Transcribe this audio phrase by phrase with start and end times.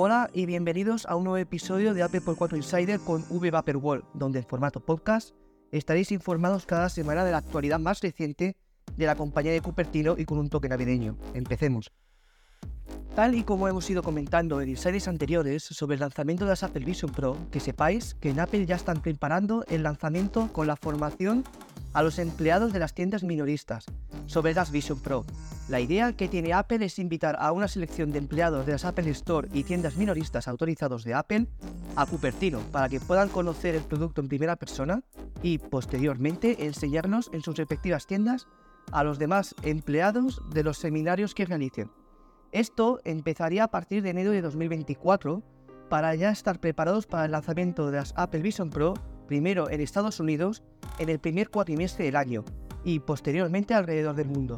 [0.00, 4.04] Hola y bienvenidos a un nuevo episodio de Apple por 4 Insider con V World,
[4.14, 5.34] donde en formato podcast
[5.72, 8.56] estaréis informados cada semana de la actualidad más reciente
[8.96, 11.18] de la compañía de Cupertino y con un toque navideño.
[11.34, 11.90] Empecemos.
[13.16, 16.84] Tal y como hemos ido comentando en insiders anteriores sobre el lanzamiento de las Apple
[16.84, 21.42] Vision Pro, que sepáis que en Apple ya están preparando el lanzamiento con la formación
[21.92, 23.84] a los empleados de las tiendas minoristas
[24.26, 25.24] sobre las Vision Pro.
[25.68, 29.10] La idea que tiene Apple es invitar a una selección de empleados de las Apple
[29.10, 31.46] Store y tiendas minoristas autorizados de Apple
[31.94, 35.02] a Cupertino para que puedan conocer el producto en primera persona
[35.42, 38.48] y posteriormente enseñarnos en sus respectivas tiendas
[38.92, 41.90] a los demás empleados de los seminarios que realicen.
[42.50, 45.42] Esto empezaría a partir de enero de 2024
[45.90, 48.94] para ya estar preparados para el lanzamiento de las Apple Vision Pro,
[49.26, 50.62] primero en Estados Unidos
[50.98, 52.42] en el primer cuatrimestre del año
[52.84, 54.56] y posteriormente alrededor del mundo.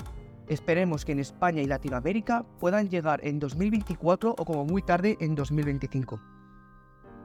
[0.50, 5.36] Esperemos que en España y Latinoamérica puedan llegar en 2024 o como muy tarde en
[5.36, 6.20] 2025.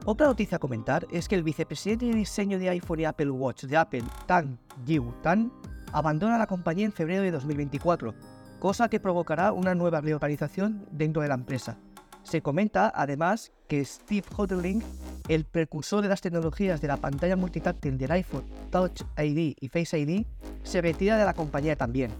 [0.06, 3.64] Otra noticia a comentar es que el vicepresidente de diseño de iPhone y Apple Watch
[3.64, 5.52] de Apple, Tan Jiu Tan,
[5.92, 8.14] abandona la compañía en febrero de 2024,
[8.60, 11.80] cosa que provocará una nueva reorganización dentro de la empresa.
[12.22, 14.84] Se comenta además que Steve Hodling,
[15.30, 19.98] el precursor de las tecnologías de la pantalla multitáctil del iPhone, Touch ID y Face
[19.98, 20.28] ID,
[20.62, 22.12] se retira de la compañía también.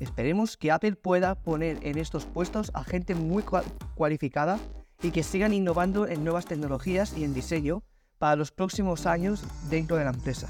[0.00, 3.42] Esperemos que Apple pueda poner en estos puestos a gente muy
[3.94, 4.58] cualificada
[5.02, 7.82] y que sigan innovando en nuevas tecnologías y en diseño
[8.18, 10.48] para los próximos años dentro de la empresa.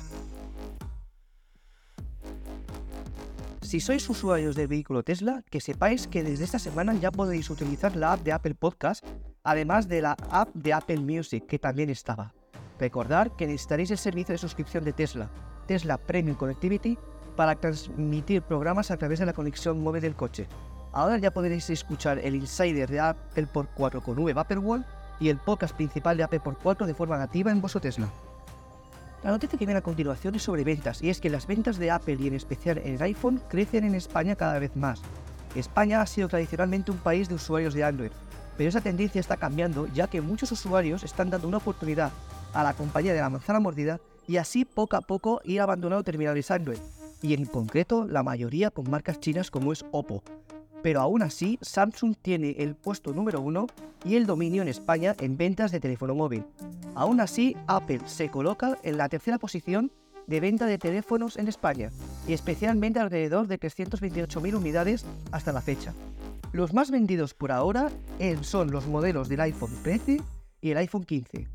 [3.63, 7.97] Si sois usuarios del vehículo Tesla, que sepáis que desde esta semana ya podéis utilizar
[7.97, 9.05] la app de Apple Podcast,
[9.43, 12.33] además de la app de Apple Music, que también estaba.
[12.79, 15.31] Recordad que necesitaréis el servicio de suscripción de Tesla,
[15.67, 16.97] Tesla Premium Connectivity,
[17.37, 20.49] para transmitir programas a través de la conexión móvil del coche.
[20.93, 24.85] Ahora ya podréis escuchar el Insider de Apple por 4 con V Vaporwall
[25.21, 28.09] y el podcast principal de Apple por 4 de forma nativa en vuestro Tesla.
[29.23, 31.91] La noticia que viene a continuación es sobre ventas, y es que las ventas de
[31.91, 35.03] Apple y en especial el iPhone crecen en España cada vez más.
[35.55, 38.13] España ha sido tradicionalmente un país de usuarios de Android,
[38.57, 42.13] pero esa tendencia está cambiando ya que muchos usuarios están dando una oportunidad
[42.53, 46.51] a la compañía de la manzana mordida y así poco a poco ir abandonando terminales
[46.51, 46.79] Android,
[47.23, 50.23] y en concreto la mayoría con marcas chinas como es Oppo,
[50.83, 53.67] pero aún así Samsung tiene el puesto número uno
[54.05, 56.45] y el dominio en España en ventas de teléfono móvil.
[56.95, 59.91] Aún así, Apple se coloca en la tercera posición
[60.27, 61.91] de venta de teléfonos en España
[62.29, 65.93] y especialmente alrededor de 328.000 unidades hasta la fecha.
[66.53, 67.91] Los más vendidos por ahora
[68.43, 70.21] son los modelos del iPhone 13
[70.61, 71.49] y el iPhone 15.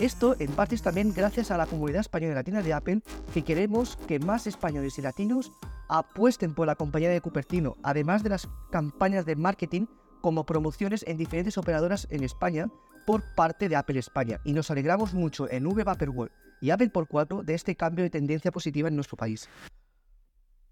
[0.00, 3.02] Esto en parte es también gracias a la comunidad española y latina de Apple
[3.34, 5.52] que queremos que más españoles y latinos
[5.90, 9.84] apuesten por la compañía de Cupertino, además de las campañas de marketing
[10.22, 12.70] como promociones en diferentes operadoras en España
[13.06, 14.40] por parte de Apple España.
[14.42, 18.08] Y nos alegramos mucho en V World y Apple por 4 de este cambio de
[18.08, 19.50] tendencia positiva en nuestro país.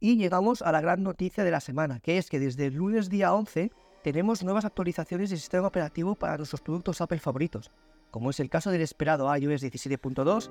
[0.00, 3.10] Y llegamos a la gran noticia de la semana, que es que desde el lunes
[3.10, 3.72] día 11
[4.02, 7.70] tenemos nuevas actualizaciones del sistema operativo para nuestros productos Apple favoritos,
[8.10, 10.50] como es el caso del esperado iOS 17.2,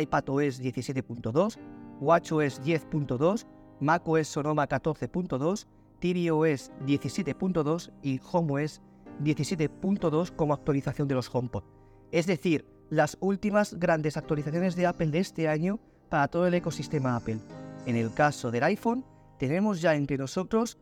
[0.00, 1.58] iPadOS 17.2,
[2.00, 3.46] WatchOS 10.2,
[3.80, 5.66] macOS Sonoma 14.2,
[6.00, 8.80] tvOS 17.2 y HomeOS
[9.22, 11.64] 17.2 como actualización de los HomePod.
[12.10, 17.16] Es decir, las últimas grandes actualizaciones de Apple de este año para todo el ecosistema
[17.16, 17.38] Apple.
[17.86, 19.04] En el caso del iPhone,
[19.38, 20.78] tenemos ya entre nosotros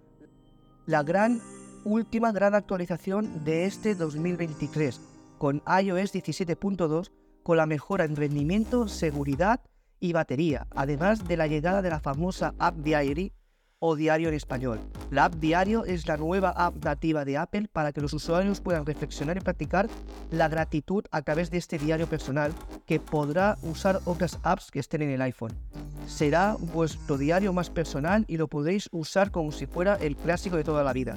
[0.86, 1.40] la gran
[1.84, 5.11] última gran actualización de este 2023
[5.42, 7.10] con iOS 17.2
[7.42, 9.60] con la mejora en rendimiento, seguridad
[9.98, 13.32] y batería, además de la llegada de la famosa App Diary
[13.80, 14.78] o Diario en español.
[15.10, 18.86] La App Diario es la nueva app nativa de Apple para que los usuarios puedan
[18.86, 19.88] reflexionar y practicar
[20.30, 22.52] la gratitud a través de este diario personal
[22.86, 25.58] que podrá usar otras apps que estén en el iPhone.
[26.06, 30.62] Será vuestro diario más personal y lo podréis usar como si fuera el clásico de
[30.62, 31.16] toda la vida.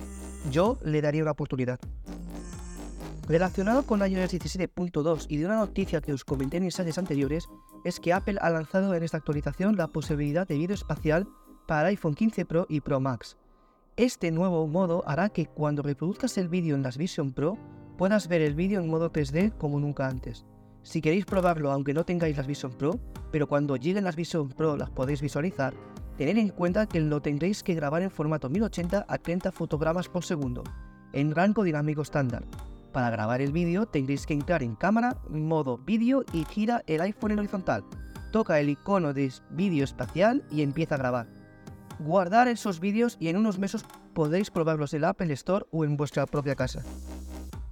[0.50, 1.79] Yo le daría una oportunidad.
[3.27, 7.50] Relacionado con iOS 17.2 y de una noticia que os comenté en mensajes anteriores,
[7.83, 11.27] es que Apple ha lanzado en esta actualización la posibilidad de vídeo espacial
[11.68, 13.36] para iPhone 15 Pro y Pro Max.
[13.98, 17.57] Este nuevo modo hará que cuando reproduzcas el vídeo en las Vision Pro
[17.98, 20.45] puedas ver el vídeo en modo 3D como nunca antes.
[20.83, 23.00] Si queréis probarlo aunque no tengáis las Vision Pro,
[23.31, 25.74] pero cuando lleguen las Vision Pro las podéis visualizar,
[26.16, 30.24] tened en cuenta que lo tendréis que grabar en formato 1080 a 30 fotogramas por
[30.24, 30.63] segundo,
[31.12, 32.45] en rango dinámico estándar,
[32.95, 37.31] para grabar el vídeo tendréis que entrar en cámara, modo vídeo y gira el iPhone
[37.31, 37.83] en horizontal.
[38.31, 41.27] Toca el icono de vídeo espacial y empieza a grabar.
[42.00, 43.83] Guardar esos vídeos y en unos meses
[44.13, 46.83] podréis probarlos en la Apple Store o en vuestra propia casa.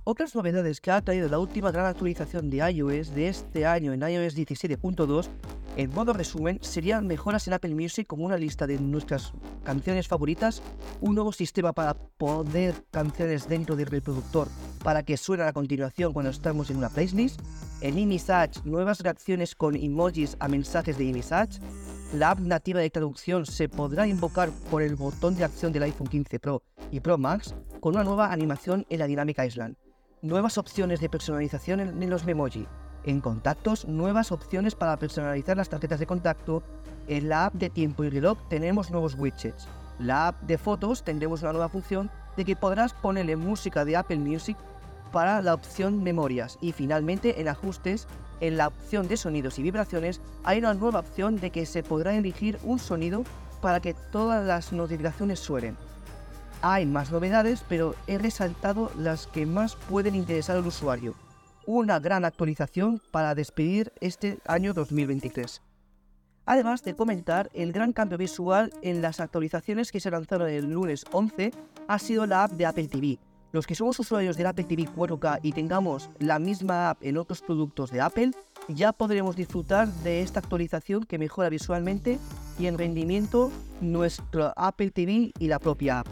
[0.03, 4.01] Otras novedades que ha traído la última gran actualización de iOS de este año en
[4.01, 5.29] iOS 17.2,
[5.75, 9.33] en modo resumen, serían mejoras en Apple Music como una lista de nuestras
[9.63, 10.61] canciones favoritas,
[11.01, 14.47] un nuevo sistema para poner canciones dentro del reproductor
[14.83, 17.41] para que suenen a continuación cuando estamos en una playlist,
[17.81, 21.59] en iMessage nuevas reacciones con emojis a mensajes de iMessage,
[22.13, 26.07] la app nativa de traducción se podrá invocar por el botón de acción del iPhone
[26.07, 29.75] 15 Pro y Pro Max con una nueva animación en la Dynamic Island
[30.23, 32.65] nuevas opciones de personalización en, los Memoji.
[33.05, 36.63] En contactos, nuevas opciones para personalizar las tarjetas de contacto.
[37.07, 39.67] En la app de tiempo y reloj tenemos nuevos widgets.
[39.99, 44.19] La app de fotos tendremos una nueva función de que podrás ponerle música de Apple
[44.19, 44.57] Music
[45.11, 46.57] para la opción memorias.
[46.61, 48.07] Y finalmente en ajustes,
[48.39, 52.15] en la opción de sonidos y vibraciones, hay una nueva opción de que se podrá
[52.15, 53.23] elegir un sonido
[53.61, 55.77] para que todas las notificaciones suenen.
[56.61, 61.13] Hay más novedades, pero he resaltado las que más pueden interesar al usuario.
[61.65, 65.61] Una gran actualización para despedir este año 2023.
[66.45, 71.05] Además de comentar el gran cambio visual en las actualizaciones que se lanzaron el lunes
[71.13, 71.51] 11
[71.87, 73.17] ha sido la app de Apple TV.
[73.53, 77.41] Los que somos usuarios del Apple TV 4K y tengamos la misma app en otros
[77.41, 78.31] productos de Apple,
[78.67, 82.19] ya podremos disfrutar de esta actualización que mejora visualmente
[82.59, 86.07] y en rendimiento nuestro Apple TV y la propia app.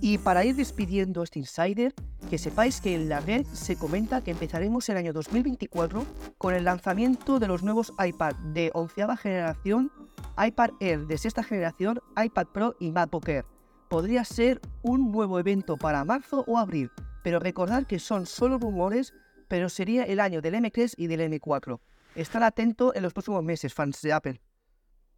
[0.00, 1.94] Y para ir despidiendo este insider,
[2.30, 6.06] que sepáis que en la red se comenta que empezaremos el año 2024
[6.38, 9.90] con el lanzamiento de los nuevos iPad de onceava generación,
[10.38, 13.46] iPad Air de sexta generación, iPad Pro y MacBook Air.
[13.88, 16.92] Podría ser un nuevo evento para marzo o abril,
[17.24, 19.12] pero recordad que son solo rumores,
[19.48, 21.80] pero sería el año del M3 y del M4.
[22.14, 24.40] Estar atento en los próximos meses, fans de Apple.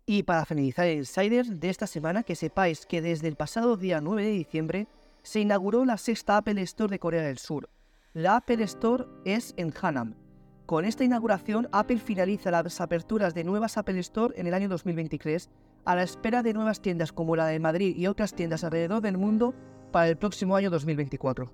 [0.06, 4.00] Y para finalizar el Insider de esta semana, que sepáis que desde el pasado día
[4.00, 4.86] 9 de diciembre
[5.22, 7.68] se inauguró la sexta Apple Store de Corea del Sur.
[8.12, 10.14] La Apple Store es en Hanam.
[10.66, 15.50] Con esta inauguración, Apple finaliza las aperturas de nuevas Apple Store en el año 2023,
[15.84, 19.18] a la espera de nuevas tiendas como la de Madrid y otras tiendas alrededor del
[19.18, 19.54] mundo
[19.90, 21.52] para el próximo año 2024.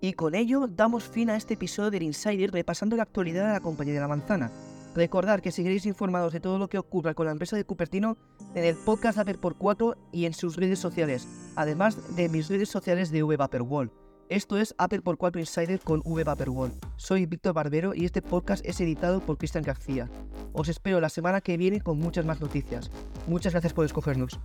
[0.00, 3.60] Y con ello damos fin a este episodio del Insider repasando la actualidad de la
[3.60, 4.50] compañía de la manzana.
[4.94, 8.16] Recordad que seguiréis informados de todo lo que ocurra con la empresa de Cupertino
[8.54, 11.26] en el podcast Apple por 4 y en sus redes sociales,
[11.56, 13.90] además de mis redes sociales de VVaporWall.
[14.28, 16.72] Esto es Apple por 4 Insider con VVaporWall.
[16.96, 20.08] Soy Víctor Barbero y este podcast es editado por Cristian García.
[20.52, 22.90] Os espero la semana que viene con muchas más noticias.
[23.26, 24.38] Muchas gracias por escogernos.